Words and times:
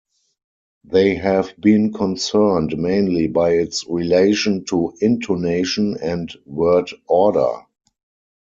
They 0.83 1.13
have 1.13 1.53
been 1.59 1.93
concerned 1.93 2.75
mainly 2.75 3.27
by 3.27 3.51
its 3.51 3.85
relation 3.87 4.65
to 4.65 4.95
intonation 4.99 5.95
and 6.01 6.33
word-order. 6.47 7.67